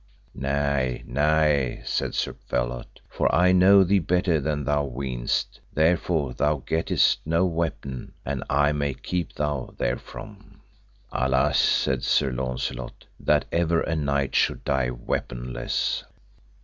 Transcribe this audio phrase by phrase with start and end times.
[0.33, 6.63] Nay, nay, said Sir Phelot, for I know thee better than thou weenest, therefore thou
[6.65, 10.61] gettest no weapon, an I may keep you therefrom.
[11.11, 16.03] Alas, said Sir Launcelot, that ever a knight should die weaponless.